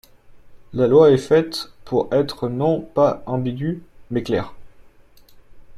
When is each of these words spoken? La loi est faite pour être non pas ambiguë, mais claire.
La 0.73 0.87
loi 0.87 1.11
est 1.11 1.17
faite 1.19 1.69
pour 1.85 2.11
être 2.11 2.49
non 2.49 2.81
pas 2.81 3.21
ambiguë, 3.27 3.83
mais 4.09 4.23
claire. 4.23 4.55